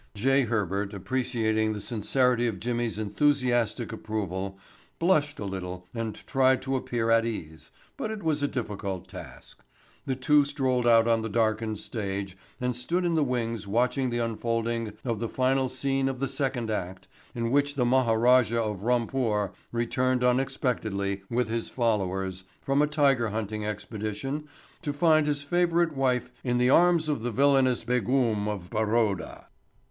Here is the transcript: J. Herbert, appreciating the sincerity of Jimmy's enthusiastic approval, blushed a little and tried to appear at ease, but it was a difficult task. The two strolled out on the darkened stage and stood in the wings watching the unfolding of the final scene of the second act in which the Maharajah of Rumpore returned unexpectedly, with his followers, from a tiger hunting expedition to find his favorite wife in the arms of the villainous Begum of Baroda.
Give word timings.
J. 0.15 0.45
Herbert, 0.45 0.95
appreciating 0.95 1.73
the 1.73 1.79
sincerity 1.79 2.47
of 2.47 2.59
Jimmy's 2.59 2.97
enthusiastic 2.97 3.93
approval, 3.93 4.57
blushed 4.97 5.37
a 5.39 5.45
little 5.45 5.85
and 5.93 6.15
tried 6.25 6.63
to 6.63 6.75
appear 6.75 7.11
at 7.11 7.23
ease, 7.23 7.69
but 7.97 8.09
it 8.09 8.23
was 8.23 8.41
a 8.41 8.47
difficult 8.47 9.07
task. 9.07 9.59
The 10.07 10.15
two 10.15 10.43
strolled 10.43 10.87
out 10.87 11.07
on 11.07 11.21
the 11.21 11.29
darkened 11.29 11.77
stage 11.79 12.35
and 12.59 12.75
stood 12.75 13.05
in 13.05 13.13
the 13.13 13.23
wings 13.23 13.67
watching 13.67 14.09
the 14.09 14.17
unfolding 14.17 14.93
of 15.05 15.19
the 15.19 15.29
final 15.29 15.69
scene 15.69 16.09
of 16.09 16.19
the 16.19 16.27
second 16.27 16.71
act 16.71 17.07
in 17.35 17.51
which 17.51 17.75
the 17.75 17.85
Maharajah 17.85 18.59
of 18.59 18.81
Rumpore 18.81 19.53
returned 19.71 20.23
unexpectedly, 20.23 21.21
with 21.29 21.47
his 21.47 21.69
followers, 21.69 22.43
from 22.63 22.81
a 22.81 22.87
tiger 22.87 23.29
hunting 23.29 23.67
expedition 23.67 24.47
to 24.81 24.93
find 24.93 25.27
his 25.27 25.43
favorite 25.43 25.95
wife 25.95 26.31
in 26.43 26.57
the 26.57 26.71
arms 26.71 27.07
of 27.07 27.21
the 27.21 27.29
villainous 27.29 27.83
Begum 27.83 28.47
of 28.47 28.71
Baroda. 28.71 29.45